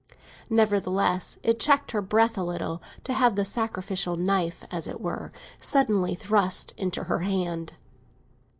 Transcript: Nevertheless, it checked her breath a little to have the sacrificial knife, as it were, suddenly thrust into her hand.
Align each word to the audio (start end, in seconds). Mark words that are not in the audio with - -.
Nevertheless, 0.49 1.37
it 1.43 1.59
checked 1.59 1.91
her 1.91 2.01
breath 2.01 2.35
a 2.35 2.43
little 2.43 2.81
to 3.03 3.13
have 3.13 3.35
the 3.35 3.45
sacrificial 3.45 4.15
knife, 4.15 4.63
as 4.71 4.87
it 4.87 4.99
were, 4.99 5.31
suddenly 5.59 6.15
thrust 6.15 6.73
into 6.75 7.03
her 7.03 7.19
hand. 7.19 7.73